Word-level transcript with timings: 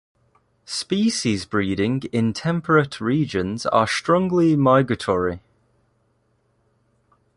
Species 0.65 1.45
breeding 1.45 2.01
in 2.11 2.33
temperate 2.33 2.99
regions 2.99 3.67
are 3.67 3.85
strongly 3.85 4.55
migratory. 4.55 5.41